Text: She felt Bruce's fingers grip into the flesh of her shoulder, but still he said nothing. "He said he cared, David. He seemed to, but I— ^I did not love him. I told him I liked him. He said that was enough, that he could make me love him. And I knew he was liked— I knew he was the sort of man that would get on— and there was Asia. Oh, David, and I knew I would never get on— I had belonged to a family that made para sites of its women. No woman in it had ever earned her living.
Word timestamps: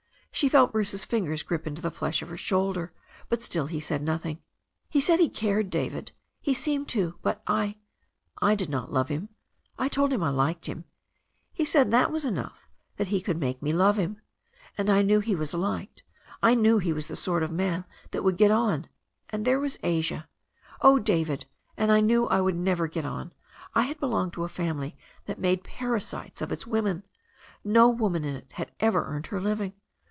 She 0.33 0.49
felt 0.49 0.71
Bruce's 0.71 1.05
fingers 1.05 1.43
grip 1.43 1.67
into 1.67 1.83
the 1.83 1.91
flesh 1.91 2.23
of 2.23 2.29
her 2.29 2.37
shoulder, 2.37 2.93
but 3.29 3.43
still 3.43 3.67
he 3.67 3.79
said 3.79 4.01
nothing. 4.01 4.41
"He 4.89 4.99
said 4.99 5.19
he 5.19 5.29
cared, 5.29 5.69
David. 5.69 6.13
He 6.39 6.55
seemed 6.55 6.87
to, 6.87 7.19
but 7.21 7.43
I— 7.45 7.75
^I 8.41 8.57
did 8.57 8.67
not 8.69 8.91
love 8.91 9.09
him. 9.09 9.29
I 9.77 9.87
told 9.87 10.11
him 10.11 10.23
I 10.23 10.29
liked 10.31 10.65
him. 10.65 10.85
He 11.53 11.63
said 11.63 11.91
that 11.91 12.11
was 12.11 12.25
enough, 12.25 12.67
that 12.97 13.09
he 13.09 13.21
could 13.21 13.37
make 13.39 13.61
me 13.61 13.71
love 13.71 13.97
him. 13.97 14.19
And 14.79 14.89
I 14.89 15.03
knew 15.03 15.19
he 15.19 15.35
was 15.35 15.53
liked— 15.53 16.01
I 16.41 16.55
knew 16.55 16.79
he 16.79 16.93
was 16.93 17.07
the 17.07 17.15
sort 17.15 17.43
of 17.43 17.51
man 17.51 17.85
that 18.09 18.23
would 18.23 18.37
get 18.37 18.49
on— 18.49 18.87
and 19.29 19.45
there 19.45 19.59
was 19.59 19.77
Asia. 19.83 20.27
Oh, 20.81 20.97
David, 20.97 21.45
and 21.77 21.91
I 21.91 21.99
knew 21.99 22.25
I 22.29 22.41
would 22.41 22.55
never 22.57 22.87
get 22.87 23.05
on— 23.05 23.31
I 23.75 23.83
had 23.83 23.99
belonged 23.99 24.33
to 24.33 24.43
a 24.43 24.49
family 24.49 24.97
that 25.25 25.37
made 25.39 25.63
para 25.63 26.01
sites 26.01 26.41
of 26.41 26.51
its 26.51 26.65
women. 26.65 27.03
No 27.63 27.89
woman 27.89 28.23
in 28.25 28.35
it 28.35 28.53
had 28.53 28.71
ever 28.79 29.05
earned 29.05 29.27
her 29.27 29.39
living. 29.39 29.73